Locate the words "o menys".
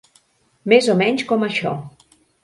0.93-1.25